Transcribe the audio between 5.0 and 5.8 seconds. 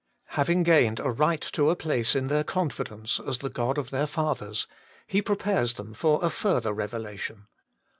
He prepares